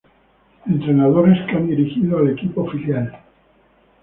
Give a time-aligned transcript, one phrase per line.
[0.65, 3.19] Entrenadores que han dirigido al equipo filial.